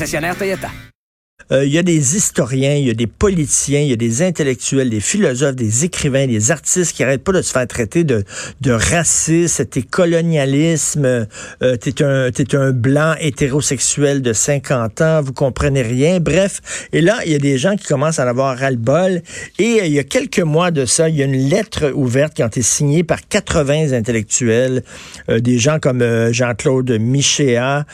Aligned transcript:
Sesiones 0.00 0.38
Toyota. 0.38 0.72
Euh, 1.52 1.64
il 1.64 1.72
y 1.72 1.78
a 1.78 1.82
des 1.82 2.16
historiens, 2.16 2.74
il 2.74 2.86
y 2.86 2.90
a 2.90 2.94
des 2.94 3.06
politiciens, 3.06 3.80
il 3.80 3.88
y 3.88 3.92
a 3.92 3.96
des 3.96 4.22
intellectuels, 4.22 4.90
des 4.90 5.00
philosophes, 5.00 5.56
des 5.56 5.84
écrivains, 5.84 6.26
des 6.26 6.50
artistes 6.50 6.94
qui 6.94 7.02
arrêtent 7.02 7.24
pas 7.24 7.32
de 7.32 7.42
se 7.42 7.52
faire 7.52 7.66
traiter 7.66 8.04
de, 8.04 8.24
de 8.60 8.70
racisme, 8.70 9.64
t'es 9.64 9.82
colonialisme, 9.82 11.26
euh, 11.62 11.76
t'es 11.76 12.02
un, 12.02 12.28
es 12.28 12.54
un 12.54 12.70
blanc 12.72 13.14
hétérosexuel 13.20 14.22
de 14.22 14.32
50 14.32 15.00
ans, 15.00 15.22
vous 15.22 15.32
comprenez 15.32 15.82
rien. 15.82 16.20
Bref, 16.20 16.88
et 16.92 17.00
là, 17.00 17.18
il 17.26 17.32
y 17.32 17.34
a 17.34 17.38
des 17.38 17.58
gens 17.58 17.76
qui 17.76 17.86
commencent 17.86 18.18
à 18.18 18.24
en 18.24 18.28
avoir 18.28 18.56
ras-le-bol. 18.56 19.22
Et 19.58 19.80
euh, 19.80 19.86
il 19.86 19.92
y 19.92 19.98
a 19.98 20.04
quelques 20.04 20.40
mois 20.40 20.70
de 20.70 20.84
ça, 20.84 21.08
il 21.08 21.16
y 21.16 21.22
a 21.22 21.24
une 21.24 21.48
lettre 21.48 21.90
ouverte 21.94 22.34
qui 22.34 22.42
a 22.42 22.46
été 22.46 22.62
signée 22.62 23.02
par 23.02 23.26
80 23.28 23.92
intellectuels, 23.92 24.82
euh, 25.28 25.40
des 25.40 25.58
gens 25.58 25.78
comme 25.80 26.00
Jean-Claude 26.32 26.90
Michéa, 26.90 27.86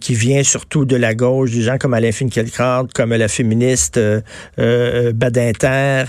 qui 0.00 0.14
vient 0.14 0.42
surtout 0.42 0.84
de 0.84 0.96
la 0.96 1.14
gauche, 1.14 1.50
des 1.50 1.62
gens 1.62 1.78
comme 1.78 1.94
Alain 1.94 2.12
Finkielkraut, 2.12 2.88
comme 2.94 3.12
la 3.12 3.28
féministe 3.28 3.98
euh, 3.98 4.20
euh, 4.58 5.12
Badinter. 5.12 6.04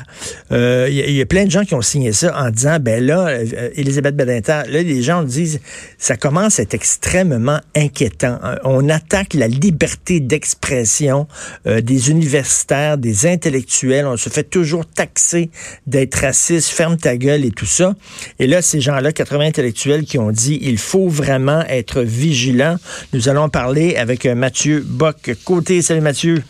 Il 0.51 0.55
euh, 0.55 0.89
y, 0.89 1.21
a 1.21 1.25
plein 1.25 1.45
de 1.45 1.51
gens 1.51 1.65
qui 1.65 1.73
ont 1.73 1.81
signé 1.81 2.13
ça 2.13 2.39
en 2.39 2.49
disant, 2.51 2.77
ben 2.79 3.03
là, 3.03 3.39
Elisabeth 3.75 4.15
Badinter, 4.15 4.61
là, 4.69 4.83
les 4.83 5.01
gens 5.01 5.23
disent, 5.23 5.59
ça 5.97 6.15
commence 6.15 6.59
à 6.59 6.63
être 6.63 6.75
extrêmement 6.75 7.59
inquiétant. 7.75 8.39
On 8.63 8.87
attaque 8.89 9.33
la 9.33 9.47
liberté 9.47 10.19
d'expression 10.19 11.27
des 11.65 12.11
universitaires, 12.11 12.97
des 12.97 13.25
intellectuels. 13.25 14.05
On 14.05 14.17
se 14.17 14.29
fait 14.29 14.43
toujours 14.43 14.85
taxer 14.85 15.49
d'être 15.87 16.15
raciste, 16.15 16.69
ferme 16.69 16.97
ta 16.97 17.17
gueule 17.17 17.43
et 17.43 17.51
tout 17.51 17.65
ça. 17.65 17.95
Et 18.39 18.45
là, 18.45 18.61
ces 18.61 18.79
gens-là, 18.79 19.11
80 19.11 19.47
intellectuels 19.47 20.05
qui 20.05 20.19
ont 20.19 20.31
dit, 20.31 20.59
il 20.61 20.77
faut 20.77 21.09
vraiment 21.09 21.61
être 21.67 22.01
vigilant. 22.01 22.77
Nous 23.13 23.29
allons 23.29 23.49
parler 23.49 23.95
avec 23.95 24.25
Mathieu 24.25 24.83
Bock. 24.85 25.31
Côté, 25.43 25.81
salut 25.81 26.01
Mathieu. 26.01 26.43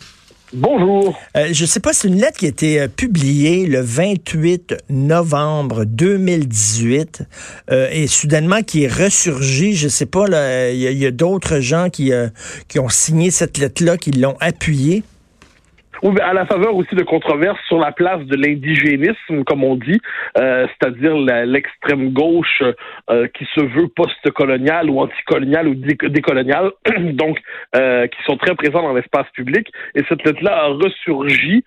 Bonjour. 0.52 1.18
Euh, 1.36 1.48
je 1.52 1.62
ne 1.62 1.66
sais 1.66 1.80
pas, 1.80 1.92
c'est 1.92 2.06
une 2.06 2.20
lettre 2.20 2.38
qui 2.38 2.46
a 2.46 2.48
été 2.48 2.80
euh, 2.80 2.86
publiée 2.86 3.66
le 3.66 3.80
28 3.80 4.76
novembre 4.90 5.84
2018 5.84 7.24
euh, 7.72 7.88
et 7.90 8.06
soudainement 8.06 8.62
qui 8.62 8.84
est 8.84 8.88
ressurgie. 8.88 9.74
Je 9.74 9.86
ne 9.86 9.90
sais 9.90 10.06
pas, 10.06 10.26
il 10.70 10.78
y 10.78 11.06
a, 11.06 11.10
d'autres 11.10 11.58
gens 11.58 11.90
qui, 11.90 12.12
qui 12.68 12.78
ont 12.78 12.88
signé 12.88 13.32
cette 13.32 13.58
lettre-là, 13.58 13.96
qui 13.96 14.12
l'ont 14.12 14.36
appuyée. 14.40 15.02
Oui, 16.02 16.14
à 16.22 16.34
la 16.34 16.46
faveur 16.46 16.74
aussi 16.74 16.94
de 16.94 17.02
controverses 17.02 17.60
sur 17.68 17.78
la 17.78 17.92
place 17.92 18.20
de 18.24 18.36
l'indigénisme, 18.36 19.44
comme 19.44 19.64
on 19.64 19.76
dit, 19.76 20.00
euh, 20.38 20.66
c'est-à-dire 20.68 21.16
l'extrême 21.16 22.12
gauche 22.12 22.62
euh, 23.10 23.26
qui 23.28 23.46
se 23.54 23.60
veut 23.60 23.88
post-coloniale 23.88 24.90
ou 24.90 25.00
anticoloniale 25.00 25.68
ou 25.68 25.74
décoloniale, 25.74 26.72
donc 27.12 27.38
euh, 27.74 28.06
qui 28.08 28.22
sont 28.24 28.36
très 28.36 28.54
présents 28.54 28.82
dans 28.82 28.94
l'espace 28.94 29.26
public. 29.32 29.68
Et 29.94 30.02
cette 30.08 30.24
lettre-là 30.24 30.64
a 30.64 30.66
ressurgi 30.66 31.64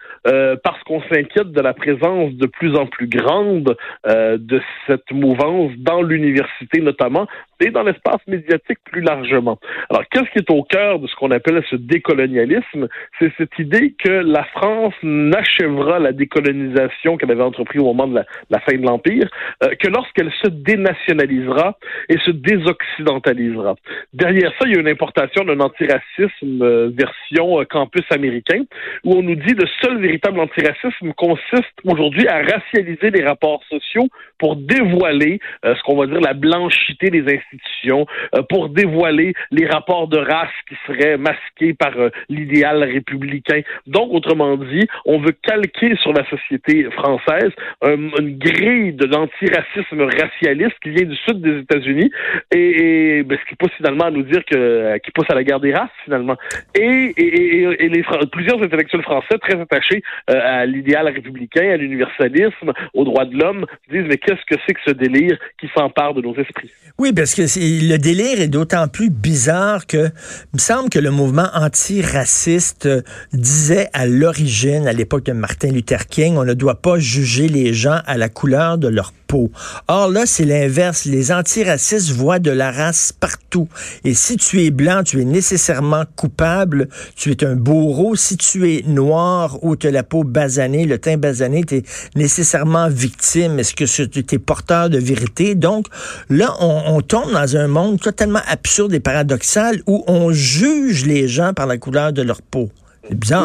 parce 0.63 0.81
qu'on 0.83 1.01
s'inquiète 1.03 1.51
de 1.51 1.61
la 1.61 1.73
présence 1.73 2.33
de 2.33 2.45
plus 2.45 2.75
en 2.75 2.85
plus 2.85 3.07
grande 3.07 3.75
de 4.05 4.61
cette 4.85 5.11
mouvance 5.11 5.71
dans 5.77 6.01
l'université 6.01 6.81
notamment 6.81 7.27
et 7.59 7.71
dans 7.71 7.83
l'espace 7.83 8.21
médiatique 8.27 8.79
plus 8.85 9.01
largement. 9.01 9.59
Alors, 9.89 10.03
qu'est-ce 10.09 10.29
qui 10.31 10.39
est 10.39 10.51
au 10.51 10.63
cœur 10.63 10.99
de 10.99 11.07
ce 11.07 11.15
qu'on 11.15 11.31
appelle 11.31 11.61
ce 11.69 11.75
décolonialisme? 11.75 12.87
C'est 13.19 13.31
cette 13.37 13.57
idée 13.59 13.95
que 14.03 14.09
la 14.09 14.43
France 14.45 14.93
n'achèvera 15.03 15.99
la 15.99 16.11
décolonisation 16.11 17.17
qu'elle 17.17 17.31
avait 17.31 17.43
entreprise 17.43 17.81
au 17.81 17.93
moment 17.93 18.07
de 18.07 18.21
la, 18.49 18.59
fin 18.59 18.77
de 18.77 18.85
l'Empire 18.85 19.29
euh, 19.63 19.69
que 19.79 19.87
lorsqu'elle 19.87 20.31
se 20.43 20.49
dénationalisera 20.49 21.77
et 22.09 22.17
se 22.19 22.31
désoccidentalisera. 22.31 23.75
Derrière 24.13 24.51
ça, 24.59 24.67
il 24.67 24.75
y 24.75 24.77
a 24.77 24.81
une 24.81 24.87
importation 24.87 25.43
d'un 25.43 25.59
antiracisme 25.59 26.61
euh, 26.61 26.91
version 26.93 27.61
euh, 27.61 27.65
campus 27.65 28.05
américain 28.11 28.63
où 29.03 29.15
on 29.15 29.21
nous 29.21 29.35
dit 29.35 29.53
le 29.53 29.65
seul 29.81 29.99
véritable 29.99 30.39
antiracisme 30.39 31.13
consiste 31.13 31.75
aujourd'hui 31.83 32.27
à 32.27 32.41
racialiser 32.41 33.11
les 33.11 33.23
rapports 33.23 33.63
sociaux 33.69 34.07
pour 34.39 34.55
dévoiler 34.55 35.39
ce 35.63 35.81
qu'on 35.83 35.97
va 35.97 36.07
dire 36.07 36.21
la 36.21 36.33
blanchité 36.33 37.09
des 37.09 37.21
institutions, 37.21 38.05
pour 38.49 38.69
dévoiler 38.69 39.33
les 39.51 39.67
rapports 39.67 40.07
de 40.07 40.17
race 40.17 40.49
qui 40.67 40.75
seraient 40.87 41.17
masqués 41.17 41.73
par 41.73 41.93
l'idéal 42.29 42.83
républicain. 42.83 43.61
Donc, 43.87 44.11
autrement 44.11 44.55
dit, 44.57 44.87
on 45.05 45.19
veut 45.19 45.35
calquer 45.43 45.95
sur 45.97 46.13
la 46.13 46.27
société 46.29 46.85
française 46.91 47.51
une 47.85 48.37
grille 48.37 48.93
de 48.93 49.05
l'antiracisme 49.05 50.01
racialiste 50.01 50.75
qui 50.81 50.89
vient 50.89 51.05
du 51.05 51.15
sud 51.15 51.41
des 51.41 51.59
États-Unis 51.59 52.11
et, 52.53 53.23
ben, 53.23 53.37
ce 53.41 53.49
qui 53.49 53.55
pousse 53.55 53.71
finalement 53.77 54.05
à 54.05 54.11
nous 54.11 54.23
dire 54.23 54.43
que 54.45 54.97
qui 54.99 55.11
pousse 55.11 55.29
à 55.29 55.35
la 55.35 55.43
guerre 55.43 55.59
des 55.59 55.73
races 55.73 55.89
finalement. 56.03 56.35
Et, 56.75 57.13
et, 57.17 57.89
les 57.89 58.03
plusieurs 58.31 58.61
intellectuels 58.61 59.03
français 59.03 59.37
très 59.39 59.59
attachés 59.59 60.01
euh, 60.29 60.39
à 60.43 60.65
l'idéal 60.65 61.07
républicain, 61.07 61.71
à 61.71 61.77
l'universalisme, 61.77 62.73
aux 62.93 63.03
droits 63.03 63.25
de 63.25 63.37
l'homme, 63.37 63.65
disent 63.89 64.05
mais 64.07 64.17
qu'est-ce 64.29 64.55
que 64.55 64.61
c'est 64.67 64.73
que 64.73 64.79
ce 64.85 64.91
délire 64.91 65.37
qui 65.59 65.67
s'empare 65.75 66.13
de 66.13 66.21
nos 66.21 66.35
esprits? 66.35 66.69
Oui, 66.97 67.13
parce 67.13 67.33
que 67.33 67.41
le 67.41 67.97
délire 67.97 68.41
est 68.41 68.47
d'autant 68.47 68.87
plus 68.87 69.09
bizarre 69.09 69.87
que 69.87 70.07
il 70.53 70.55
me 70.55 70.59
semble 70.59 70.89
que 70.89 70.99
le 70.99 71.11
mouvement 71.11 71.47
antiraciste 71.53 72.85
euh, 72.85 73.01
disait 73.33 73.89
à 73.93 74.05
l'origine, 74.05 74.87
à 74.87 74.93
l'époque 74.93 75.25
de 75.25 75.31
Martin 75.31 75.69
Luther 75.69 76.07
King, 76.07 76.35
on 76.37 76.45
ne 76.45 76.53
doit 76.53 76.81
pas 76.81 76.99
juger 76.99 77.47
les 77.47 77.73
gens 77.73 77.99
à 78.05 78.17
la 78.17 78.29
couleur 78.29 78.77
de 78.77 78.87
leur 78.87 79.13
peau. 79.29 79.51
Or 79.87 80.09
là, 80.09 80.25
c'est 80.25 80.43
l'inverse. 80.43 81.05
Les 81.05 81.31
antiracistes 81.31 82.11
voient 82.11 82.39
de 82.39 82.51
la 82.51 82.71
race 82.71 83.13
partout. 83.13 83.69
Et 84.03 84.13
si 84.13 84.35
tu 84.37 84.63
es 84.63 84.71
blanc, 84.71 85.03
tu 85.03 85.21
es 85.21 85.25
nécessairement 85.25 86.03
coupable. 86.15 86.89
Tu 87.15 87.31
es 87.31 87.45
un 87.45 87.55
bourreau. 87.55 88.15
Si 88.15 88.37
tu 88.37 88.73
es 88.73 88.83
noir 88.87 89.63
ou 89.63 89.75
tu 89.75 89.89
la 89.91 90.03
peau 90.03 90.23
basanée, 90.23 90.85
le 90.85 90.97
teint 90.97 91.17
basané, 91.17 91.63
tu 91.63 91.75
es 91.75 91.83
nécessairement 92.15 92.89
victime. 92.89 93.59
Est-ce 93.59 93.75
que 93.75 93.85
tu 94.21 94.39
porteur 94.39 94.89
de 94.89 94.97
vérité? 94.97 95.55
Donc 95.55 95.87
là, 96.29 96.55
on, 96.59 96.83
on 96.87 97.01
tombe 97.01 97.31
dans 97.31 97.55
un 97.55 97.67
monde 97.67 97.99
totalement 97.99 98.41
absurde 98.47 98.93
et 98.93 98.99
paradoxal 98.99 99.81
où 99.87 100.03
on 100.07 100.31
juge 100.31 101.05
les 101.05 101.27
gens 101.27 101.53
par 101.53 101.67
la 101.67 101.77
couleur 101.77 102.13
de 102.13 102.21
leur 102.21 102.41
peau. 102.41 102.69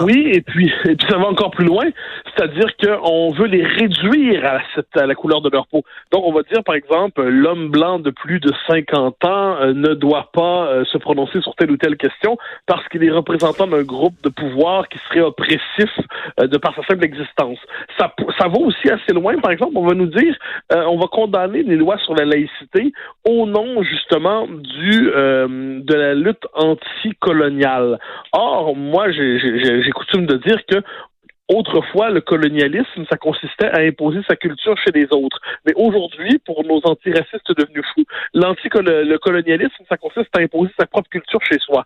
Oui, 0.02 0.30
et 0.32 0.40
puis, 0.40 0.72
ça 1.08 1.18
va 1.18 1.26
encore 1.26 1.50
plus 1.50 1.64
loin, 1.64 1.84
c'est-à-dire 2.34 2.76
qu'on 2.76 3.30
veut 3.30 3.46
les 3.46 3.64
réduire 3.64 4.44
à, 4.44 5.06
la 5.06 5.14
couleur 5.14 5.40
de 5.40 5.50
leur 5.50 5.66
peau. 5.66 5.84
Donc, 6.12 6.24
on 6.24 6.32
va 6.32 6.42
dire, 6.42 6.62
par 6.64 6.74
exemple, 6.74 7.22
l'homme 7.22 7.68
blanc 7.68 7.98
de 7.98 8.10
plus 8.10 8.40
de 8.40 8.52
50 8.68 9.24
ans 9.24 9.56
euh, 9.60 9.72
ne 9.72 9.94
doit 9.94 10.30
pas 10.32 10.66
euh, 10.66 10.84
se 10.84 10.98
prononcer 10.98 11.40
sur 11.40 11.54
telle 11.56 11.70
ou 11.70 11.76
telle 11.76 11.96
question 11.96 12.36
parce 12.66 12.86
qu'il 12.88 13.04
est 13.04 13.10
représentant 13.10 13.66
d'un 13.66 13.82
groupe 13.82 14.14
de 14.22 14.28
pouvoir 14.28 14.88
qui 14.88 14.98
serait 15.08 15.20
oppressif 15.20 15.60
euh, 16.40 16.46
de 16.46 16.58
par 16.58 16.74
sa 16.74 16.82
simple 16.84 17.04
existence. 17.04 17.58
Ça, 17.98 18.12
ça 18.38 18.48
va 18.48 18.58
aussi 18.58 18.90
assez 18.90 19.12
loin, 19.12 19.38
par 19.38 19.50
exemple, 19.50 19.72
on 19.76 19.86
va 19.86 19.94
nous 19.94 20.06
dire, 20.06 20.36
on 20.70 20.98
va 20.98 21.06
condamner 21.06 21.62
les 21.62 21.76
lois 21.76 21.98
sur 21.98 22.14
la 22.14 22.24
laïcité 22.24 22.92
au 23.24 23.46
nom, 23.46 23.82
justement, 23.82 24.46
du 24.46 25.10
de 25.14 25.94
la 25.94 26.14
lutte 26.14 26.46
anticoloniale. 26.54 27.98
Or, 28.32 28.74
moi, 28.76 29.10
j'ai 29.12 29.53
j'ai 29.58 29.90
coutume 29.90 30.26
de 30.26 30.36
dire 30.36 30.64
que 30.66 30.82
Autrefois, 31.48 32.08
le 32.08 32.22
colonialisme, 32.22 33.04
ça 33.10 33.18
consistait 33.18 33.68
à 33.68 33.80
imposer 33.80 34.20
sa 34.26 34.34
culture 34.34 34.78
chez 34.78 34.92
les 34.94 35.06
autres. 35.10 35.38
Mais 35.66 35.74
aujourd'hui, 35.76 36.38
pour 36.38 36.64
nos 36.64 36.80
antiracistes 36.84 37.52
devenus 37.54 37.84
fous, 37.94 38.04
le 38.32 39.16
colonialisme, 39.18 39.84
ça 39.86 39.98
consiste 39.98 40.34
à 40.38 40.40
imposer 40.40 40.72
sa 40.78 40.86
propre 40.86 41.10
culture 41.10 41.40
chez 41.44 41.58
soi. 41.58 41.84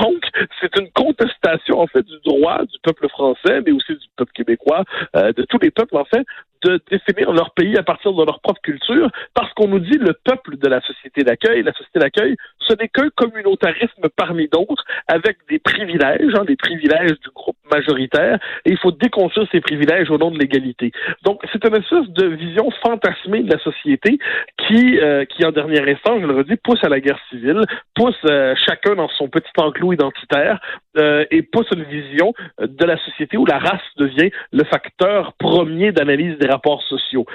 Donc, 0.00 0.24
c'est 0.58 0.74
une 0.80 0.90
contestation, 0.92 1.80
en 1.80 1.86
fait, 1.86 2.02
du 2.02 2.18
droit 2.24 2.64
du 2.64 2.78
peuple 2.82 3.08
français, 3.10 3.60
mais 3.66 3.72
aussi 3.72 3.92
du 3.92 4.06
peuple 4.16 4.32
québécois, 4.32 4.84
euh, 5.16 5.32
de 5.34 5.42
tous 5.42 5.58
les 5.58 5.70
peuples, 5.70 5.98
en 5.98 6.06
fait, 6.06 6.24
de 6.64 6.80
définir 6.90 7.30
leur 7.32 7.50
pays 7.50 7.76
à 7.76 7.82
partir 7.82 8.14
de 8.14 8.24
leur 8.24 8.40
propre 8.40 8.62
culture, 8.62 9.10
parce 9.34 9.52
qu'on 9.52 9.68
nous 9.68 9.80
dit 9.80 9.98
le 9.98 10.14
peuple 10.24 10.56
de 10.56 10.66
la 10.66 10.80
société 10.80 11.22
d'accueil. 11.22 11.62
La 11.62 11.72
société 11.74 11.98
d'accueil, 11.98 12.36
ce 12.66 12.74
n'est 12.74 12.88
qu'un 12.88 13.08
communautarisme 13.16 14.08
parmi 14.16 14.48
d'autres, 14.48 14.84
avec 15.08 15.38
des 15.48 15.58
privilèges, 15.58 16.34
hein, 16.34 16.44
des 16.44 16.56
privilèges 16.56 17.18
du 17.20 17.30
groupe 17.34 17.56
majoritaire, 17.70 18.38
et 18.64 18.70
il 18.70 18.78
faut 18.78 18.92
déconstruire 18.92 19.46
ces 19.52 19.60
privilèges 19.60 20.10
au 20.10 20.18
nom 20.18 20.30
de 20.30 20.38
l'égalité. 20.38 20.92
Donc, 21.24 21.42
c'est 21.52 21.64
une 21.64 21.76
espèce 21.76 22.08
de 22.08 22.26
vision 22.26 22.70
fantasmée 22.82 23.42
de 23.42 23.52
la 23.52 23.58
société 23.60 24.18
qui, 24.58 24.98
euh, 24.98 25.24
qui 25.24 25.44
en 25.44 25.52
dernier 25.52 25.80
instant, 25.90 26.20
je 26.20 26.26
le 26.26 26.34
redis, 26.34 26.56
pousse 26.56 26.82
à 26.84 26.88
la 26.88 27.00
guerre 27.00 27.20
civile, 27.30 27.60
pousse 27.94 28.14
euh, 28.28 28.54
chacun 28.66 28.94
dans 28.94 29.08
son 29.08 29.28
petit 29.28 29.50
enclos 29.56 29.92
identitaire 29.92 30.60
euh, 30.96 31.24
et 31.30 31.42
pousse 31.42 31.66
une 31.74 31.84
vision 31.84 32.32
de 32.60 32.84
la 32.84 32.96
société 33.04 33.36
où 33.36 33.46
la 33.46 33.58
race 33.58 33.80
devient 33.96 34.30
le 34.52 34.64
facteur 34.64 35.32
premier 35.38 35.92
d'analyse 35.92 36.38
des 36.38 36.46
rapports 36.46 36.82
sociaux. 36.82 37.26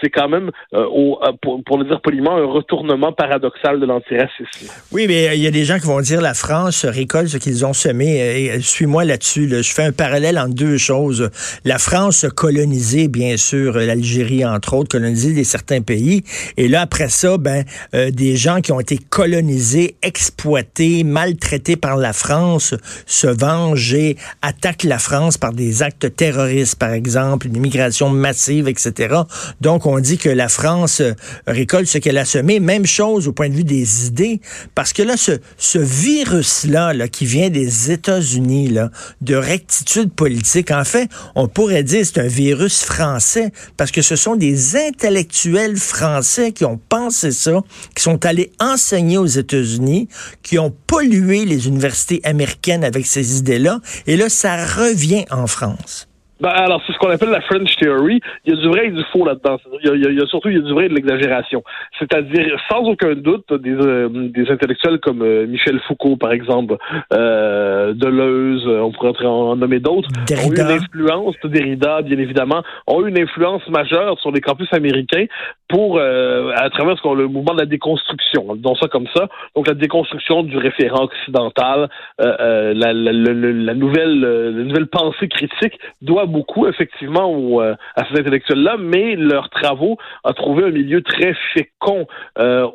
c'est 0.00 0.10
quand 0.10 0.28
même, 0.28 0.50
au, 0.72 1.20
pour, 1.42 1.62
pour, 1.64 1.78
le 1.78 1.84
dire 1.84 2.00
poliment, 2.00 2.36
un 2.36 2.44
retournement 2.44 3.12
paradoxal 3.12 3.80
de 3.80 3.86
l'antiracisme. 3.86 4.72
Oui, 4.92 5.06
mais 5.08 5.36
il 5.36 5.42
y 5.42 5.46
a 5.46 5.50
des 5.50 5.64
gens 5.64 5.78
qui 5.78 5.86
vont 5.86 6.00
dire 6.00 6.20
la 6.20 6.34
France 6.34 6.84
récolte 6.84 7.28
ce 7.28 7.38
qu'ils 7.38 7.64
ont 7.64 7.72
semé. 7.72 8.60
Suis-moi 8.60 9.04
là-dessus. 9.04 9.48
Je 9.48 9.72
fais 9.72 9.84
un 9.84 9.92
parallèle 9.92 10.38
entre 10.38 10.54
deux 10.54 10.78
choses. 10.78 11.30
La 11.64 11.78
France 11.78 12.24
a 12.24 12.30
colonisé, 12.30 13.08
bien 13.08 13.36
sûr, 13.36 13.74
l'Algérie, 13.74 14.44
entre 14.44 14.74
autres, 14.74 14.88
colonisé 14.88 15.32
des 15.32 15.44
certains 15.44 15.82
pays. 15.82 16.22
Et 16.56 16.68
là, 16.68 16.82
après 16.82 17.08
ça, 17.08 17.38
ben, 17.38 17.64
euh, 17.94 18.10
des 18.10 18.36
gens 18.36 18.60
qui 18.60 18.72
ont 18.72 18.80
été 18.80 18.98
colonisés, 18.98 19.96
exploités, 20.02 21.04
maltraités 21.04 21.76
par 21.76 21.96
la 21.96 22.12
France 22.12 22.74
se 23.04 23.26
venge 23.26 23.94
et 23.94 24.16
attaque 24.42 24.84
la 24.84 24.98
France 24.98 25.38
par 25.38 25.52
des 25.52 25.82
actes 25.82 26.14
terroristes, 26.14 26.76
par 26.76 26.92
exemple, 26.92 27.46
une 27.46 27.56
immigration 27.56 28.08
massive, 28.08 28.68
etc. 28.68 29.16
Donc, 29.60 29.86
on 29.86 29.98
dit 29.98 30.18
que 30.18 30.28
la 30.28 30.48
France 30.48 31.00
euh, 31.00 31.12
récolte 31.46 31.88
ce 31.88 31.98
qu'elle 31.98 32.18
a 32.18 32.24
semé. 32.24 32.60
Même 32.60 32.86
chose 32.86 33.28
au 33.28 33.32
point 33.32 33.48
de 33.48 33.54
vue 33.54 33.64
des 33.64 34.06
idées, 34.06 34.40
parce 34.74 34.92
que 34.92 35.02
là, 35.02 35.16
ce, 35.16 35.32
ce 35.58 35.78
virus-là, 35.78 36.92
là, 36.92 37.08
qui 37.08 37.26
vient 37.26 37.50
des 37.50 37.90
États-Unis, 37.90 38.68
là, 38.68 38.90
de 39.20 39.34
rectitude 39.34 40.12
politique, 40.12 40.70
en 40.70 40.84
fait, 40.84 41.08
on 41.34 41.48
pourrait 41.48 41.82
dire 41.82 42.04
c'est 42.04 42.20
un 42.20 42.26
virus 42.26 42.82
français, 42.82 43.52
parce 43.76 43.90
que 43.90 44.02
ce 44.02 44.16
sont 44.16 44.36
des 44.36 44.76
intellectuels 44.76 45.76
français 45.76 46.52
qui 46.52 46.64
ont 46.64 46.80
pensé 46.88 47.30
ça, 47.30 47.60
qui 47.94 48.02
sont 48.02 48.24
allés 48.24 48.52
enseigner 48.60 49.18
aux 49.18 49.26
États-Unis, 49.26 50.08
qui 50.42 50.58
ont 50.58 50.74
pollué 50.86 51.44
les 51.44 51.66
universités 51.66 52.20
américaines 52.24 52.84
avec 52.86 53.06
ces 53.06 53.38
idées-là, 53.38 53.80
et 54.06 54.16
là, 54.16 54.28
ça 54.28 54.64
revient 54.64 55.24
en 55.30 55.46
France. 55.46 56.08
Ben, 56.40 56.50
alors, 56.50 56.82
c'est 56.86 56.92
ce 56.92 56.98
qu'on 56.98 57.08
appelle 57.08 57.30
la 57.30 57.40
French 57.40 57.74
Theory. 57.76 58.20
Il 58.44 58.54
y 58.54 58.58
a 58.58 58.60
du 58.60 58.68
vrai 58.68 58.86
et 58.88 58.90
du 58.90 59.02
faux 59.12 59.24
là-dedans. 59.24 59.56
Il, 59.82 59.90
il, 59.94 60.18
y 60.18 60.22
a 60.22 60.26
surtout 60.26 60.50
il 60.50 60.56
y 60.56 60.58
a 60.58 60.62
du 60.62 60.72
vrai 60.72 60.86
et 60.86 60.88
de 60.88 60.94
l'exagération. 60.94 61.62
C'est-à-dire, 61.98 62.58
sans 62.70 62.82
aucun 62.84 63.14
doute, 63.14 63.52
des, 63.54 63.72
euh, 63.72 64.08
des 64.10 64.50
intellectuels 64.50 64.98
comme 65.00 65.22
euh, 65.22 65.46
Michel 65.46 65.80
Foucault, 65.88 66.16
par 66.16 66.32
exemple, 66.32 66.76
euh, 67.14 67.94
Deleuze, 67.94 68.66
on 68.66 68.92
pourrait 68.92 69.12
en, 69.24 69.56
nommer 69.56 69.80
d'autres, 69.80 70.08
ont 70.30 70.52
eu 70.52 70.60
une 70.60 70.60
influence, 70.60 71.36
Derrida, 71.42 72.02
bien 72.02 72.18
évidemment, 72.18 72.62
ont 72.86 73.06
eu 73.06 73.08
une 73.08 73.18
influence 73.18 73.66
majeure 73.68 74.18
sur 74.20 74.30
les 74.30 74.40
campus 74.40 74.68
américains 74.72 75.26
pour, 75.68 75.98
euh, 75.98 76.52
à 76.54 76.68
travers 76.70 76.96
ce 76.98 77.02
qu'on, 77.02 77.14
le 77.14 77.28
mouvement 77.28 77.54
de 77.54 77.60
la 77.60 77.66
déconstruction, 77.66 78.56
donc 78.56 78.76
ça 78.78 78.88
comme 78.88 79.06
ça. 79.14 79.28
Donc, 79.54 79.68
la 79.68 79.74
déconstruction 79.74 80.42
du 80.42 80.58
référent 80.58 81.04
occidental, 81.04 81.88
la, 82.18 82.74
la, 82.74 82.92
la, 82.92 83.12
la, 83.12 83.74
nouvelle, 83.74 84.20
la 84.20 84.64
nouvelle 84.64 84.88
pensée 84.88 85.28
critique 85.28 85.78
doit 86.02 86.25
beaucoup, 86.26 86.66
effectivement, 86.66 87.60
euh, 87.60 87.74
à 87.94 88.04
ces 88.06 88.20
intellectuels-là, 88.20 88.76
mais 88.78 89.16
leurs 89.16 89.50
travaux 89.50 89.96
ont 90.24 90.32
trouvé 90.32 90.64
un 90.64 90.70
milieu 90.70 91.02
très 91.02 91.34
fécond 91.54 92.06
euh, 92.38 92.66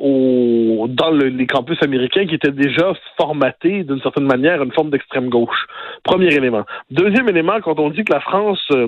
dans 0.87 1.11
les 1.11 1.47
campus 1.47 1.77
américains 1.81 2.25
qui 2.25 2.35
étaient 2.35 2.51
déjà 2.51 2.93
formatés, 3.17 3.83
d'une 3.83 4.01
certaine 4.01 4.25
manière, 4.25 4.63
une 4.63 4.71
forme 4.71 4.89
d'extrême 4.89 5.29
gauche. 5.29 5.67
Premier 6.03 6.33
élément. 6.33 6.65
Deuxième 6.89 7.29
élément, 7.29 7.59
quand 7.61 7.79
on 7.79 7.89
dit 7.89 8.03
que 8.03 8.13
la 8.13 8.21
France... 8.21 8.65
Euh, 8.71 8.87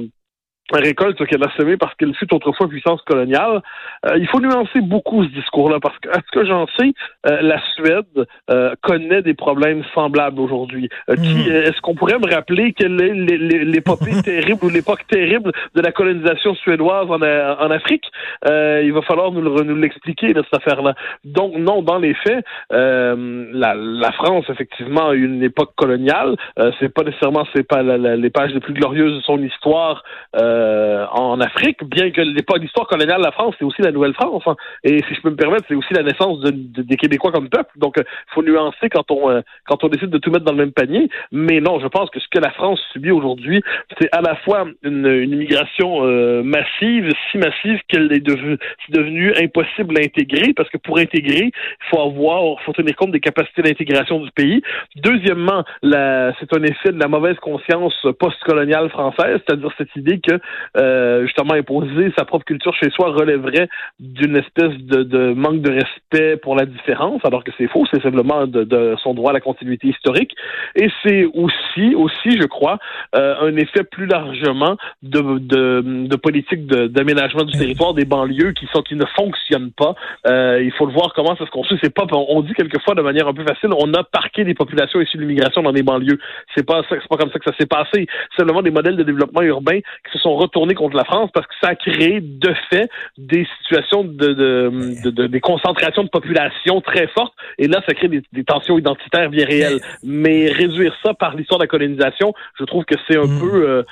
récolte 0.80 1.26
qu'elle 1.26 1.44
a 1.44 1.52
semé 1.58 1.78
parce 1.78 1.94
qu'elle 1.96 2.14
fut 2.16 2.34
autrefois 2.34 2.68
puissance 2.68 3.02
coloniale. 3.04 3.62
Euh, 4.06 4.18
il 4.18 4.28
faut 4.28 4.40
nuancer 4.40 4.82
beaucoup 4.82 5.24
ce 5.24 5.30
discours-là 5.30 5.80
parce 5.82 5.98
que, 6.00 6.10
à 6.10 6.16
ce 6.16 6.40
que 6.40 6.46
j'en 6.46 6.68
sais, 6.78 6.94
euh, 7.30 7.42
la 7.42 7.62
Suède 7.76 8.28
euh, 8.50 8.74
connaît 8.82 9.22
des 9.22 9.34
problèmes 9.34 9.84
semblables 9.94 10.40
aujourd'hui. 10.40 10.90
Hmm. 11.08 11.24
Est-ce 11.24 11.80
qu'on 11.82 11.96
pourrait 11.96 12.20
me 12.20 12.34
rappeler 12.34 12.74
quelle 12.74 13.02
est 13.02 13.14
l'épopée 13.14 14.22
terrible 14.24 14.66
ou 14.66 14.70
l'époque 14.70 15.06
terrible 15.08 15.52
de 15.76 15.82
la 15.82 15.92
colonisation 15.92 16.56
suédoise 16.56 17.10
en, 17.10 17.22
en 17.22 17.72
Afrique? 17.72 18.06
il 18.46 18.92
va 18.94 19.02
falloir 19.02 19.32
nous 19.32 19.76
l'expliquer, 19.76 20.34
cette 20.34 20.54
affaire-là. 20.54 20.96
Donc, 21.24 21.56
non, 21.56 21.82
dans 21.82 22.00
les 22.00 22.14
faits, 22.14 22.46
la, 22.70 23.74
la, 23.76 24.12
France, 24.12 24.46
effectivement, 24.50 25.10
a 25.10 25.14
eu 25.14 25.26
une 25.26 25.44
époque 25.44 25.74
coloniale. 25.76 26.36
c'est 26.80 26.94
pas 26.94 27.04
nécessairement 27.04 27.46
c'est 27.56 27.68
pas 27.68 27.82
les 27.84 28.30
pages 28.30 28.54
les 28.54 28.60
plus 28.60 28.74
glorieuses 28.74 29.16
de 29.18 29.22
son 29.22 29.42
histoire. 29.42 30.04
Euh, 30.36 30.63
en 31.12 31.40
Afrique, 31.40 31.84
bien 31.84 32.12
que 32.12 32.22
l'histoire 32.22 32.88
coloniale 32.88 33.20
de 33.20 33.26
la 33.26 33.32
France, 33.32 33.56
c'est 33.58 33.66
aussi 33.66 33.82
la 33.82 33.92
Nouvelle-France. 33.92 34.44
Hein. 34.46 34.56
Et 34.84 34.98
si 35.08 35.16
je 35.16 35.22
peux 35.22 35.30
me 35.30 35.36
permettre, 35.36 35.66
c'est 35.68 35.76
aussi 35.76 35.94
la 35.94 36.04
naissance 36.04 36.40
de, 36.42 36.52
des 36.82 36.98
Québécois 36.98 37.32
comme 37.32 37.50
peuple. 37.50 37.72
Donc, 37.78 37.96
il 37.98 38.02
euh, 38.02 38.06
faut 38.34 38.44
nuancer 38.44 38.90
quand 38.90 39.10
on 39.12 39.30
euh, 39.30 39.42
quand 39.66 39.84
on 39.84 39.88
décide 39.88 40.10
de 40.10 40.18
tout 40.18 40.32
mettre 40.32 40.46
dans 40.46 40.52
le 40.52 40.58
même 40.58 40.72
panier. 40.72 41.10
Mais 41.32 41.60
non, 41.60 41.80
je 41.80 41.88
pense 41.88 42.10
que 42.10 42.20
ce 42.20 42.28
que 42.30 42.40
la 42.40 42.52
France 42.52 42.82
subit 42.92 43.12
aujourd'hui, 43.12 43.62
c'est 44.00 44.10
à 44.12 44.22
la 44.22 44.36
fois 44.36 44.66
une, 44.84 45.08
une 45.08 45.32
immigration 45.34 46.02
massive, 46.44 47.10
si 47.32 47.38
massive 47.38 47.80
qu'elle 47.88 48.12
est 48.12 48.20
devenue 48.20 48.58
devenu 48.90 49.34
impossible 49.36 49.98
à 49.98 50.02
intégrer, 50.04 50.54
parce 50.54 50.70
que 50.70 50.78
pour 50.78 50.98
intégrer, 50.98 51.52
il 51.52 51.90
faut 51.90 52.02
avoir, 52.02 52.62
faut 52.62 52.74
tenir 52.74 52.96
compte 52.96 53.12
des 53.12 53.20
capacités 53.20 53.62
d'intégration 53.62 54.20
du 54.20 54.32
pays. 54.32 54.62
Deuxièmement, 54.96 55.64
c'est 55.82 56.54
un 56.56 56.64
effet 56.64 56.92
de 56.92 57.00
la 57.00 57.08
mauvaise 57.08 57.38
conscience 57.38 57.96
post-coloniale 58.20 58.90
française, 58.90 59.40
c'est-à-dire 59.46 59.72
cette 59.78 59.96
idée 59.96 60.20
que 60.20 60.40
euh, 60.78 61.24
justement 61.24 61.54
imposer 61.54 62.12
sa 62.18 62.26
propre 62.26 62.46
culture 62.46 62.74
chez 62.76 62.90
soi 62.90 63.12
relèverait 63.12 63.68
d'une 64.00 64.36
espèce 64.36 64.74
de, 64.78 65.34
manque 65.34 65.62
de 65.62 65.72
respect 65.72 66.38
pour 66.38 66.56
la 66.56 66.66
différence, 66.66 67.22
alors 67.26 67.44
que 67.44 67.52
c'est 67.58 67.68
faux, 67.68 67.86
c'est 67.92 68.02
simplement 68.02 68.48
de, 68.48 68.96
son 69.02 69.14
droit 69.14 69.32
à 69.32 69.34
la 69.34 69.42
continuité 69.42 69.88
historique. 69.88 70.36
Et 70.76 70.90
c'est 71.04 71.26
aussi, 71.26 71.96
aussi, 71.96 72.32
je 72.40 72.46
crois, 72.46 72.80
euh, 73.16 73.36
un 73.42 73.56
effet 73.58 73.84
plus 73.84 74.06
largement 74.06 74.78
de, 75.02 75.22
de, 75.40 76.16
politique 76.16 76.66
d'aménagement 76.68 77.44
du 77.44 77.58
territoire 77.58 77.94
des 77.94 78.06
banlieues 78.06 78.54
qui 78.54 78.68
sont 78.74 78.82
qui 78.82 78.96
ne 78.96 79.06
fonctionnent 79.16 79.72
pas. 79.72 79.96
Euh, 80.28 80.62
il 80.64 80.72
faut 80.74 80.86
le 80.86 80.94
voir 80.94 81.14
comment 81.14 81.36
ça 81.36 81.46
se 81.46 81.52
construit. 81.52 81.78
C'est 81.82 81.94
pas, 81.94 82.06
on 82.12 82.42
dit 82.42 82.54
quelquefois 82.54 82.96
de 82.96 83.02
manière 83.02 83.28
un 83.28 83.34
peu 83.34 83.44
facile, 83.44 83.70
on 83.78 83.94
a 83.94 84.04
parqué 84.04 84.44
des 84.44 84.54
populations 84.54 85.02
issues 85.02 85.18
de 85.18 85.24
l'immigration 85.24 85.62
dans 85.62 85.72
des 85.72 85.84
banlieues. 85.84 86.20
C'est 86.56 86.66
pas, 86.66 86.82
c'est 86.90 87.08
pas 87.08 87.18
comme 87.18 87.32
ça 87.32 87.40
que 87.40 87.46
ça 87.46 87.58
s'est 87.58 87.66
passé. 87.66 88.08
Simplement 88.38 88.62
des 88.62 88.72
modèles 88.72 88.96
de 88.96 89.04
développement 89.04 89.42
urbain 89.42 89.80
qui 89.80 90.12
se 90.12 90.20
sont 90.20 90.33
retournés 90.36 90.76
contre 90.76 90.96
la 90.96 91.04
France 91.04 91.30
parce 91.34 91.48
que 91.48 91.54
ça 91.62 91.70
a 91.70 91.76
créé 91.76 92.22
de 92.22 92.54
fait 92.70 92.90
des 93.18 93.48
situations 93.60 94.04
de, 94.04 94.34
de, 94.34 95.28
des 95.28 95.40
concentrations 95.40 96.04
de 96.04 96.10
population 96.10 96.82
très 96.82 97.08
fortes 97.08 97.34
et 97.58 97.68
là 97.68 97.82
ça 97.88 97.94
crée 97.94 98.08
des, 98.08 98.44
tensions 98.44 98.78
identitaires 98.78 99.30
bien 99.30 99.46
réelles. 99.46 99.80
Mais 100.04 100.52
réduire 100.52 100.96
ça 101.04 101.14
par 101.14 101.36
l'histoire 101.36 101.60
de 101.60 101.64
la 101.64 101.68
colonisation, 101.68 102.34
je 102.60 102.64
trouve 102.66 102.86
que 102.86 102.96
c'est 103.08 103.18
un 103.18 103.26
mm. 103.26 103.40
peu 103.40 103.68
euh, 103.68 103.84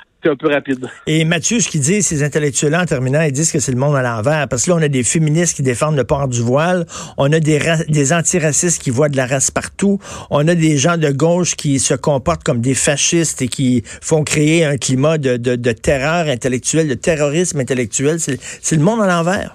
Et 1.06 1.24
Mathieu, 1.24 1.60
ce 1.60 1.68
qu'il 1.68 1.80
dit, 1.80 2.02
ces 2.02 2.22
intellectuels-là, 2.22 2.82
en 2.82 2.86
terminant, 2.86 3.22
ils 3.22 3.32
disent 3.32 3.52
que 3.52 3.60
c'est 3.60 3.72
le 3.72 3.78
monde 3.78 3.96
à 3.96 4.02
l'envers. 4.02 4.48
Parce 4.48 4.64
que 4.64 4.70
là, 4.70 4.76
on 4.76 4.82
a 4.82 4.88
des 4.88 5.02
féministes 5.02 5.56
qui 5.56 5.62
défendent 5.62 5.96
le 5.96 6.04
port 6.04 6.28
du 6.28 6.40
voile. 6.40 6.86
On 7.16 7.32
a 7.32 7.40
des, 7.40 7.60
des 7.88 8.12
antiracistes 8.12 8.82
qui 8.82 8.90
voient 8.90 9.08
de 9.08 9.16
la 9.16 9.26
race 9.26 9.50
partout. 9.50 9.98
On 10.30 10.46
a 10.48 10.54
des 10.54 10.76
gens 10.78 10.96
de 10.96 11.10
gauche 11.10 11.56
qui 11.56 11.78
se 11.78 11.94
comportent 11.94 12.44
comme 12.44 12.60
des 12.60 12.74
fascistes 12.74 13.42
et 13.42 13.48
qui 13.48 13.82
font 14.00 14.24
créer 14.24 14.64
un 14.64 14.76
climat 14.76 15.18
de, 15.18 15.36
de, 15.36 15.56
de 15.56 15.72
terreur 15.72 16.28
intellectuelle, 16.28 16.88
de 16.88 16.94
terrorisme 16.94 17.60
intellectuel. 17.60 18.18
C'est 18.20 18.76
le 18.76 18.82
monde 18.82 19.02
à 19.02 19.06
l'envers. 19.06 19.54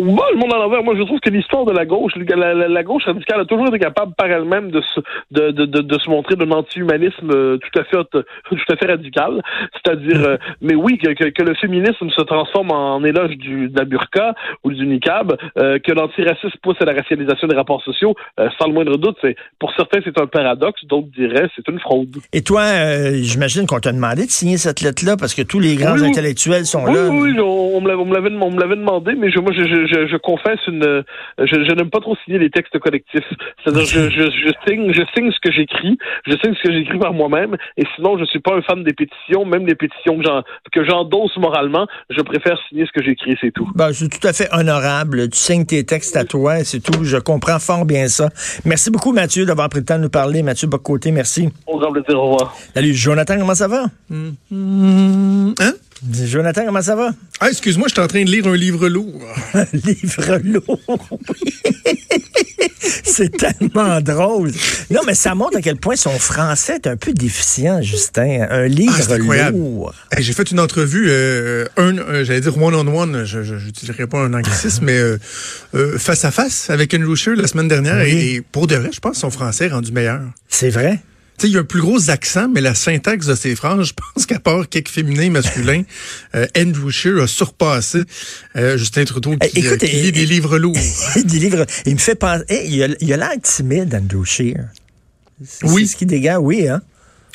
Moi, 0.00 0.24
le 0.32 0.38
monde 0.38 0.52
à 0.52 0.58
l'envers, 0.58 0.82
moi, 0.82 0.94
je 0.96 1.02
trouve 1.02 1.20
que 1.20 1.30
l'histoire 1.30 1.64
de 1.64 1.72
la 1.72 1.84
gauche, 1.84 2.12
la, 2.16 2.54
la, 2.54 2.82
gauche 2.82 3.04
radicale 3.04 3.40
a 3.40 3.44
toujours 3.44 3.68
été 3.68 3.78
capable 3.78 4.14
par 4.14 4.26
elle-même 4.26 4.70
de 4.70 4.80
se, 4.80 5.00
de, 5.30 5.50
de, 5.50 5.64
de, 5.64 5.98
se 5.98 6.08
montrer 6.08 6.36
d'un 6.36 6.50
anti-humanisme 6.50 7.30
euh, 7.30 7.58
tout 7.58 7.78
à 7.80 7.84
fait, 7.84 7.96
tout 8.48 8.72
à 8.72 8.76
fait 8.76 8.86
radical. 8.86 9.42
C'est-à-dire, 9.72 10.22
euh, 10.24 10.36
mais 10.60 10.74
oui, 10.74 10.98
que, 10.98 11.12
que, 11.30 11.42
le 11.42 11.54
féminisme 11.54 12.10
se 12.10 12.22
transforme 12.22 12.70
en 12.70 13.02
éloge 13.04 13.36
du, 13.36 13.68
de 13.68 13.78
la 13.78 13.84
burqa 13.84 14.34
ou 14.64 14.70
du 14.70 14.86
niqab, 14.86 15.36
euh, 15.58 15.78
que 15.78 15.92
l'antiracisme 15.92 16.58
pousse 16.62 16.76
à 16.80 16.84
la 16.84 16.92
racialisation 16.92 17.48
des 17.48 17.56
rapports 17.56 17.82
sociaux, 17.82 18.14
sans 18.58 18.68
le 18.68 18.74
moindre 18.74 18.96
doute, 18.98 19.16
c'est, 19.20 19.36
pour 19.58 19.72
certains, 19.76 20.00
c'est 20.04 20.20
un 20.20 20.26
paradoxe, 20.26 20.84
d'autres 20.84 21.08
diraient 21.16 21.48
c'est 21.56 21.66
une 21.68 21.80
fraude. 21.80 22.16
Et 22.32 22.42
toi, 22.42 22.62
j'imagine 23.22 23.66
qu'on 23.66 23.80
t'a 23.80 23.92
demandé 23.92 24.26
de 24.26 24.30
signer 24.30 24.58
cette 24.58 24.80
lettre-là 24.80 25.16
parce 25.16 25.34
que 25.34 25.42
tous 25.42 25.60
les 25.60 25.76
grands 25.76 26.02
intellectuels 26.02 26.66
sont 26.66 26.84
là. 26.84 27.08
Oui, 27.10 27.32
oui, 27.32 27.40
on, 27.40 27.80
me 27.80 28.58
l'avait 28.58 28.76
demandé, 28.76 29.14
mais 29.16 29.30
je, 29.30 29.38
moi, 29.40 29.52
je 29.52 29.64
je, 29.64 29.87
je 29.88 30.16
confesse 30.16 30.60
une. 30.66 31.04
Je, 31.38 31.44
je 31.46 31.74
n'aime 31.74 31.90
pas 31.90 32.00
trop 32.00 32.16
signer 32.24 32.38
les 32.38 32.50
textes 32.50 32.78
collectifs. 32.78 33.24
C'est-à-dire, 33.64 33.84
je, 33.86 34.10
je, 34.10 34.30
je, 34.30 34.52
signe, 34.66 34.92
je 34.92 35.02
signe 35.14 35.30
ce 35.32 35.40
que 35.40 35.52
j'écris, 35.52 35.98
je 36.26 36.32
signe 36.32 36.54
ce 36.54 36.68
que 36.68 36.72
j'écris 36.72 36.98
par 36.98 37.12
moi-même, 37.12 37.56
et 37.76 37.84
sinon, 37.96 38.18
je 38.18 38.24
suis 38.24 38.40
pas 38.40 38.54
un 38.54 38.62
fan 38.62 38.82
des 38.84 38.92
pétitions, 38.92 39.44
même 39.44 39.64
des 39.64 39.74
pétitions 39.74 40.18
que 40.72 40.84
j'endosse 40.84 41.36
moralement, 41.36 41.86
je 42.10 42.20
préfère 42.22 42.58
signer 42.68 42.86
ce 42.86 42.92
que 42.92 43.04
j'écui, 43.04 43.36
c'est 43.40 43.52
tout. 43.52 43.70
Ben, 43.74 43.92
c'est 43.92 44.08
tout 44.08 44.26
à 44.26 44.32
fait 44.32 44.48
honorable. 44.52 45.28
Tu 45.30 45.38
signes 45.38 45.66
tes 45.66 45.84
textes 45.84 46.16
à 46.16 46.24
toi, 46.24 46.64
c'est 46.64 46.80
tout. 46.80 47.04
Je 47.04 47.16
comprends 47.16 47.58
fort 47.58 47.84
bien 47.84 48.08
ça. 48.08 48.28
Merci 48.64 48.90
beaucoup, 48.90 49.12
Mathieu, 49.12 49.44
d'avoir 49.44 49.68
pris 49.68 49.80
le 49.80 49.84
temps 49.84 49.98
de 49.98 50.02
nous 50.02 50.10
parler. 50.10 50.42
Mathieu 50.42 50.68
Bocoté, 50.68 51.10
merci. 51.10 51.48
Au 51.66 51.78
grand 51.78 51.92
plaisir, 51.92 52.18
au 52.18 52.30
revoir. 52.30 52.54
Salut, 52.74 52.94
Jonathan, 52.94 53.38
comment 53.38 53.54
ça 53.54 53.68
va? 53.68 53.84
Hein? 54.10 55.72
Jonathan, 56.24 56.64
comment 56.66 56.82
ça 56.82 56.94
va? 56.94 57.10
Ah, 57.40 57.48
excuse-moi, 57.50 57.88
je 57.88 57.94
suis 57.94 58.00
en 58.00 58.06
train 58.06 58.24
de 58.24 58.30
lire 58.30 58.46
un 58.46 58.56
livre 58.56 58.88
lourd. 58.88 59.20
un 59.54 59.66
livre 59.72 60.40
lourd, 60.44 61.18
C'est 63.04 63.36
tellement 63.36 64.00
drôle. 64.00 64.52
Non, 64.90 65.00
mais 65.06 65.14
ça 65.14 65.34
montre 65.34 65.58
à 65.58 65.60
quel 65.60 65.76
point 65.76 65.96
son 65.96 66.18
français 66.18 66.76
est 66.76 66.86
un 66.86 66.96
peu 66.96 67.12
déficient, 67.12 67.82
Justin. 67.82 68.46
Un 68.50 68.66
livre 68.66 68.94
ah, 69.10 69.50
lourd. 69.50 69.92
J'ai 70.16 70.32
fait 70.32 70.50
une 70.50 70.60
entrevue, 70.60 71.06
euh, 71.08 71.66
un, 71.76 71.98
euh, 71.98 72.24
j'allais 72.24 72.40
dire 72.40 72.56
one-on-one, 72.56 73.24
je 73.24 73.54
n'utiliserai 73.54 74.06
pas 74.06 74.18
un 74.18 74.34
anglicisme, 74.34 74.84
mais 74.84 74.98
euh, 74.98 75.18
face 75.98 76.24
à 76.24 76.30
face 76.30 76.70
avec 76.70 76.94
Andrew 76.94 77.16
Scheer 77.16 77.36
la 77.36 77.48
semaine 77.48 77.68
dernière. 77.68 78.00
Et, 78.00 78.42
pour 78.52 78.66
de 78.66 78.76
vrai, 78.76 78.90
je 78.92 79.00
pense 79.00 79.12
que 79.12 79.18
son 79.18 79.30
français 79.30 79.66
est 79.66 79.72
rendu 79.72 79.92
meilleur. 79.92 80.20
C'est 80.48 80.70
vrai? 80.70 81.00
Il 81.46 81.52
y 81.52 81.56
a 81.56 81.60
un 81.60 81.64
plus 81.64 81.80
gros 81.80 82.10
accent, 82.10 82.48
mais 82.48 82.60
la 82.60 82.74
syntaxe 82.74 83.26
de 83.26 83.34
ses 83.34 83.54
phrases, 83.54 83.88
je 83.88 83.92
pense 83.94 84.26
qu'à 84.26 84.40
part 84.40 84.68
quelques 84.68 84.88
féminins 84.88 85.30
masculins, 85.30 85.82
euh, 86.34 86.46
Andrew 86.56 86.90
Scheer 86.90 87.22
a 87.22 87.26
surpassé 87.26 88.02
euh, 88.56 88.76
Justin 88.76 89.04
Trudeau 89.04 89.36
qui, 89.36 89.66
euh, 89.66 89.76
lit 89.76 90.12
des 90.12 90.26
livres 90.26 90.58
lourds. 90.58 90.76
des 91.24 91.38
livres. 91.38 91.66
Il 91.86 91.94
me 91.94 91.98
fait 91.98 92.14
penser. 92.14 92.44
il 92.66 93.12
a 93.12 93.16
l'air 93.16 93.30
timide, 93.42 93.94
Andrew 93.94 94.24
Scheer. 94.24 94.68
Oui. 95.62 95.86
ce 95.86 95.96
qui 95.96 96.06
dégage, 96.06 96.38
oui, 96.40 96.68
hein? 96.68 96.82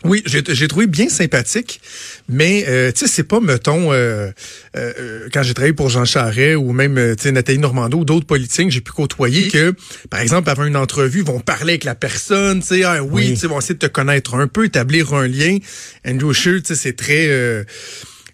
Oui, 0.03 0.21
j'ai 0.25 0.67
trouvé 0.67 0.87
bien 0.87 1.07
sympathique, 1.07 1.79
mais 2.27 2.65
euh, 2.67 2.91
tu 2.91 2.99
sais, 2.99 3.07
c'est 3.07 3.23
pas, 3.23 3.39
mettons, 3.39 3.93
euh, 3.93 4.31
euh, 4.75 5.29
quand 5.31 5.43
j'ai 5.43 5.53
travaillé 5.53 5.73
pour 5.73 5.89
Jean 5.89 6.03
Charest 6.03 6.57
ou 6.57 6.73
même 6.73 7.15
tu 7.15 7.23
sais 7.23 7.31
Nathalie 7.31 7.59
Normando 7.59 7.99
ou 7.99 8.05
d'autres 8.05 8.25
politiciens 8.25 8.65
que 8.65 8.71
j'ai 8.71 8.81
pu 8.81 8.91
côtoyer, 8.91 9.47
que, 9.47 9.73
par 10.09 10.19
exemple, 10.19 10.49
avant 10.49 10.65
une 10.65 10.75
entrevue, 10.75 11.21
vont 11.21 11.39
parler 11.39 11.73
avec 11.73 11.85
la 11.85 11.95
personne, 11.95 12.59
tu 12.59 12.67
sais, 12.67 12.83
ah, 12.83 13.01
oui, 13.01 13.29
tu 13.29 13.35
sais, 13.37 13.47
vont 13.47 13.59
essayer 13.59 13.75
de 13.75 13.79
te 13.79 13.91
connaître 13.91 14.35
un 14.35 14.47
peu, 14.47 14.65
établir 14.65 15.13
un 15.13 15.27
lien. 15.27 15.57
Andrew 16.05 16.33
Scheer, 16.33 16.61
tu 16.61 16.75
sais, 16.75 16.75
c'est 16.75 16.93
très 16.93 17.65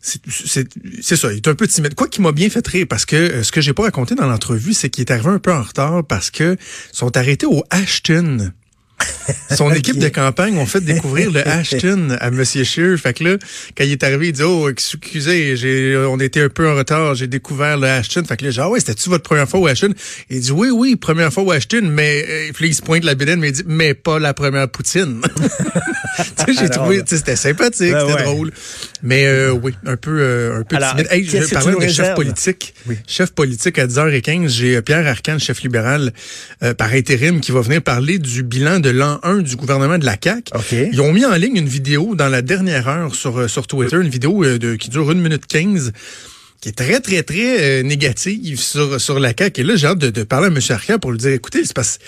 c'est 0.02 1.18
ça, 1.18 1.32
il 1.32 1.38
est 1.38 1.48
un 1.48 1.56
peu 1.56 1.68
timide. 1.68 1.94
Quoi 1.94 2.08
qui 2.08 2.22
m'a 2.22 2.32
bien 2.32 2.50
fait 2.50 2.66
rire, 2.66 2.86
parce 2.90 3.06
que 3.06 3.44
ce 3.44 3.52
que 3.52 3.62
j'ai 3.62 3.74
pas 3.74 3.84
raconté 3.84 4.16
dans 4.16 4.28
l'entrevue, 4.28 4.74
c'est 4.74 4.90
qu'il 4.90 5.02
est 5.02 5.12
arrivé 5.12 5.30
un 5.30 5.40
peu 5.40 5.54
en 5.54 5.62
retard 5.62 6.06
parce 6.06 6.32
que 6.32 6.56
sont 6.92 7.16
arrêtés 7.18 7.46
au 7.46 7.64
Ashton. 7.70 8.52
Son 9.56 9.72
équipe 9.74 9.98
de 9.98 10.10
campagne 10.10 10.58
ont 10.58 10.66
fait 10.66 10.82
découvrir 10.82 11.32
le 11.32 11.48
Ashton 11.48 12.16
à 12.20 12.28
M. 12.28 12.44
Scheer. 12.46 12.98
Fait 12.98 13.14
que 13.14 13.24
là, 13.24 13.38
quand 13.76 13.84
il 13.84 13.92
est 13.92 14.04
arrivé, 14.04 14.28
il 14.28 14.34
dit 14.34 14.44
Oh, 14.44 14.70
excusez, 14.70 15.56
j'ai, 15.56 15.98
on 15.98 16.20
était 16.20 16.42
un 16.42 16.50
peu 16.50 16.70
en 16.70 16.76
retard, 16.76 17.16
j'ai 17.16 17.28
découvert 17.28 17.78
le 17.78 17.88
Ashton. 17.88 18.24
Fait 18.28 18.38
que 18.38 18.46
là, 18.46 18.52
genre, 18.52 18.72
ouais, 18.72 18.80
c'était-tu 18.80 19.10
votre 19.10 19.24
première 19.24 19.50
fois 19.50 19.60
au 19.60 19.68
Ashton? 19.68 19.94
Il 20.30 20.40
dit 20.40 20.52
Oui, 20.52 20.70
oui, 20.70 20.96
première 20.96 21.34
fois 21.34 21.44
au 21.44 21.52
Ashton, 21.52 21.82
mais 21.84 22.26
euh, 22.30 22.52
puis 22.54 22.68
il 22.68 22.76
se 22.76 22.82
pointe 22.82 23.04
la 23.04 23.16
bédaine, 23.16 23.40
mais 23.40 23.50
il 23.50 23.54
dit 23.54 23.64
Mais 23.66 23.94
pas 23.94 24.20
la 24.20 24.34
première 24.34 24.70
poutine. 24.70 25.22
j'ai 26.48 26.70
trouvé, 26.70 27.02
c'était 27.06 27.36
sympathique, 27.36 27.92
ben 27.92 28.08
c'était 28.08 28.24
drôle. 28.24 28.52
Mais 29.02 29.26
euh, 29.26 29.52
oui, 29.52 29.74
un 29.86 29.98
peu, 29.98 30.20
euh, 30.20 30.60
un 30.60 30.64
peu 30.64 30.78
timide. 30.78 31.08
Hey, 31.10 31.26
je 31.26 31.54
parlais 31.54 31.86
de 31.86 31.92
chef 31.92 32.16
politique. 32.16 32.74
Chef 33.08 33.32
politique 33.32 33.80
à 33.80 33.88
10h15, 33.88 34.48
j'ai 34.50 34.82
Pierre 34.82 35.08
Arcand, 35.08 35.40
chef 35.40 35.62
libéral 35.62 36.12
par 36.78 36.92
intérim, 36.94 37.40
qui 37.40 37.52
va 37.52 37.62
venir 37.62 37.82
parler 37.82 38.20
du 38.20 38.44
bilan 38.44 38.80
de 38.80 38.89
l'an 38.92 39.20
1 39.24 39.40
du 39.40 39.56
gouvernement 39.56 39.98
de 39.98 40.06
la 40.06 40.16
CAQ. 40.22 40.52
Ils 40.92 41.02
ont 41.02 41.12
mis 41.12 41.26
en 41.26 41.36
ligne 41.36 41.58
une 41.58 41.68
vidéo 41.68 42.16
dans 42.16 42.30
la 42.30 42.42
dernière 42.42 42.88
heure 42.88 43.16
sur, 43.16 43.40
euh, 43.40 43.48
sur 43.48 43.68
Twitter, 43.68 43.98
une 43.98 44.10
vidéo 44.10 44.44
euh, 44.44 44.58
de, 44.58 44.76
qui 44.76 44.90
dure 44.90 45.12
une 45.12 45.22
minute 45.22 45.46
15 45.48 45.92
qui 46.62 46.70
est 46.70 46.74
très, 46.74 47.00
très, 47.00 47.24
très 47.24 47.80
euh, 47.80 47.84
négative 47.84 48.60
sur, 48.60 49.00
sur 49.00 49.20
la 49.20 49.34
CAQ. 49.38 49.62
Et 49.62 49.64
là, 49.64 49.76
j'ai 49.76 49.88
hâte 49.88 50.00
de, 50.00 50.24
parler 50.24 50.48
à 50.48 50.50
M. 50.50 50.60
Arcand 50.70 51.00
pour 51.00 51.12
lui 51.12 51.18
dire, 51.18 51.32
écoutez, 51.32 51.64
c'est 51.64 51.74
parce 51.74 52.00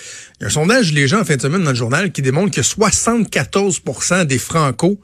y 0.41 0.43
a 0.43 0.47
un 0.47 0.49
sondage 0.49 0.91
les 0.91 1.07
gens 1.07 1.21
en 1.21 1.25
fin 1.25 1.37
de 1.37 1.41
semaine 1.41 1.63
dans 1.63 1.71
le 1.71 1.75
journal 1.75 2.11
qui 2.11 2.21
démontre 2.21 2.53
que 2.53 2.61
74% 2.61 4.25
des 4.25 4.37
Franco 4.37 4.99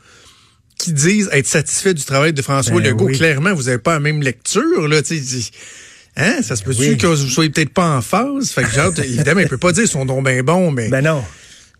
qui 0.77 0.93
disent 0.93 1.29
être 1.31 1.47
satisfaits 1.47 1.93
du 1.93 2.03
travail 2.03 2.33
de 2.33 2.41
François 2.41 2.75
ben 2.75 2.83
Legault, 2.83 3.07
clairement, 3.07 3.53
vous 3.53 3.63
n'avez 3.63 3.79
pas 3.79 3.93
la 3.93 3.99
même 3.99 4.21
lecture. 4.21 4.87
Là, 4.87 5.01
Hein? 6.17 6.41
Ça 6.41 6.55
se 6.55 6.63
peut-tu 6.63 6.81
ben 6.81 6.97
que 6.97 7.07
vous 7.07 7.29
soyez 7.29 7.51
peut-être 7.51 7.73
pas 7.73 7.95
en 7.95 8.01
phase? 8.01 8.49
Fait 8.49 8.63
que 8.63 8.71
genre, 8.71 8.91
évidemment, 8.97 9.41
il 9.41 9.47
peut 9.47 9.59
pas 9.59 9.71
dire 9.71 9.87
son 9.87 10.03
don 10.03 10.23
bien 10.23 10.41
bon, 10.41 10.71
mais. 10.71 10.89
Ben 10.89 11.03
non. 11.03 11.23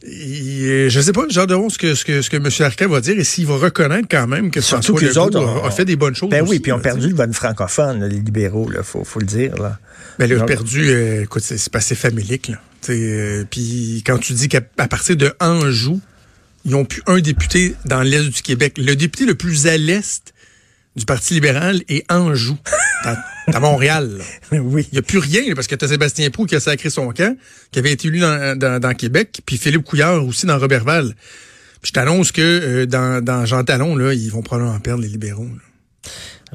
Je 0.04 0.88
je 0.90 1.02
sais 1.02 1.12
pas, 1.12 1.28
genre 1.28 1.48
de 1.48 1.56
ce 1.70 1.78
que, 1.78 1.96
ce 1.96 2.06
que, 2.06 2.22
ce 2.22 2.30
que 2.30 2.38
M. 2.38 2.50
Arquin 2.60 2.88
va 2.88 3.02
dire 3.02 3.18
et 3.18 3.24
s'il 3.24 3.48
va 3.48 3.58
reconnaître 3.58 4.08
quand 4.10 4.28
même 4.28 4.52
que 4.52 4.62
Surtout 4.62 4.94
François 4.94 5.00
que 5.00 5.06
les 5.06 5.18
autres 5.18 5.40
ont, 5.40 5.64
a, 5.64 5.72
fait 5.72 5.86
des 5.86 5.96
bonnes 5.96 6.16
choses. 6.16 6.30
Ben 6.30 6.46
oui, 6.48 6.60
puis 6.60 6.72
ont 6.72 6.80
perdu 6.80 7.10
le 7.10 7.16
bon 7.16 7.34
francophone, 7.34 8.04
les 8.04 8.20
libéraux, 8.20 8.70
il 8.72 8.84
faut, 8.84 9.04
faut 9.04 9.20
le 9.20 9.26
dire. 9.26 9.56
Là. 9.56 9.80
Ben, 10.20 10.30
ils 10.30 10.38
ont 10.38 10.46
perdu, 10.46 10.90
euh, 10.90 11.24
écoute, 11.24 11.44
c'est 11.44 11.72
passé 11.72 11.96
familique. 11.96 12.50
Là. 12.50 12.58
Euh, 12.90 13.44
puis 13.50 14.04
quand 14.06 14.18
tu 14.18 14.34
dis 14.34 14.50
qu'à 14.50 14.62
partir 14.62 15.16
de 15.16 15.34
Anjou, 15.40 16.00
ils 16.66 16.76
ont 16.76 16.86
plus 16.86 17.02
un 17.08 17.20
député 17.20 17.76
dans 17.86 18.02
l'Est 18.02 18.30
du 18.30 18.42
Québec. 18.42 18.78
Le 18.78 18.96
député 18.96 19.26
le 19.26 19.36
plus 19.36 19.68
à 19.68 19.78
l'Est 19.78 20.34
du 20.96 21.06
Parti 21.06 21.34
libéral 21.34 21.82
est 21.88 22.10
Anjou. 22.12 22.58
à 23.04 23.60
Montréal. 23.60 24.20
oui. 24.52 24.88
Il 24.92 24.96
n'y 24.96 25.00
a 25.00 25.02
plus 25.02 25.20
rien, 25.20 25.54
parce 25.56 25.68
que 25.68 25.76
tu 25.76 25.86
as 25.86 25.88
Sébastien 25.88 26.30
Proux 26.30 26.46
qui 26.46 26.56
a 26.56 26.60
sacré 26.60 26.90
son 26.90 27.12
camp, 27.12 27.38
qui 27.72 27.80
avait 27.80 27.92
été 27.92 28.08
élu 28.08 28.20
dans, 28.20 28.58
dans, 28.58 28.94
Québec, 28.94 29.42
puis 29.46 29.58
Philippe 29.58 29.84
Couillard 29.84 30.26
aussi 30.26 30.46
dans 30.46 30.58
Robertval. 30.58 31.16
Puis 31.82 31.90
je 31.90 31.94
t'annonce 31.94 32.32
que 32.32 32.42
euh, 32.42 32.86
dans, 32.86 33.24
dans 33.24 33.46
Jean 33.46 33.64
Talon, 33.64 33.96
là, 33.96 34.14
ils 34.14 34.30
vont 34.30 34.42
probablement 34.42 34.80
perdre 34.80 35.04
les 35.04 35.10
libéraux. 35.10 35.48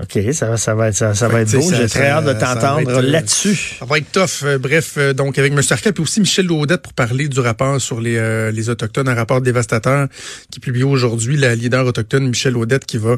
OK, 0.00 0.32
ça 0.32 0.46
va, 0.46 0.56
ça 0.56 0.74
va 0.74 0.88
être, 0.88 1.14
ça, 1.14 1.28
va 1.28 1.42
être 1.42 1.52
beau. 1.52 1.70
J'ai 1.70 1.86
très 1.86 2.08
hâte 2.08 2.24
de 2.24 2.32
t'entendre 2.32 2.88
euh, 2.88 3.02
là-dessus. 3.02 3.76
Ça 3.78 3.84
va 3.84 3.98
être 3.98 4.10
tough. 4.10 4.42
Euh, 4.42 4.56
bref, 4.56 4.94
euh, 4.96 5.12
donc 5.12 5.38
avec 5.38 5.52
M. 5.52 5.60
Arca, 5.68 5.92
puis 5.92 6.02
aussi 6.02 6.20
Michel 6.20 6.46
Laudette 6.46 6.80
pour 6.80 6.94
parler 6.94 7.28
du 7.28 7.40
rapport 7.40 7.78
sur 7.78 8.00
les, 8.00 8.50
les 8.52 8.70
Autochtones, 8.70 9.08
un 9.08 9.14
rapport 9.14 9.42
dévastateur 9.42 10.08
qui 10.50 10.60
publie 10.60 10.82
aujourd'hui 10.82 11.36
la 11.36 11.54
leader 11.54 11.84
autochtone 11.86 12.28
Michel 12.28 12.54
Laudette 12.54 12.86
qui 12.86 12.96
va 12.96 13.16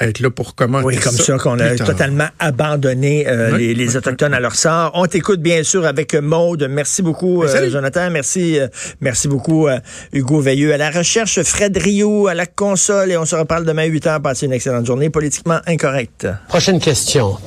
être 0.00 0.20
là 0.20 0.30
pour 0.30 0.54
commenter 0.54 0.86
Oui, 0.86 0.96
comme 0.98 1.16
ça, 1.16 1.36
qu'on 1.36 1.58
a 1.58 1.74
totalement 1.76 2.28
abandonné 2.38 3.26
les, 3.56 3.74
les 3.74 3.96
Autochtones 3.96 4.34
à 4.34 4.40
leur 4.40 4.54
sort. 4.54 4.92
On 4.94 5.06
t'écoute 5.06 5.40
bien 5.40 5.64
sûr 5.64 5.84
avec 5.84 6.14
Maude. 6.14 6.68
Merci 6.70 7.02
beaucoup, 7.02 7.44
Jonathan. 7.68 8.10
Merci, 8.10 8.58
merci 9.00 9.26
beaucoup, 9.26 9.68
Hugo 10.12 10.40
Veilleux. 10.40 10.72
À 10.72 10.76
la 10.76 10.90
recherche, 10.90 11.42
Fred 11.42 11.76
Rio 11.76 12.28
à 12.28 12.34
la 12.34 12.46
console 12.46 13.10
et 13.10 13.16
on 13.16 13.24
se 13.24 13.34
reparle 13.34 13.64
demain 13.64 13.82
à 13.82 13.86
8 13.86 14.06
h. 14.06 14.22
Passez 14.22 14.46
une 14.46 14.52
excellente 14.52 14.86
journée 14.86 15.10
politiquement 15.10 15.60
Prochaine 16.48 16.80
question. 16.80 17.38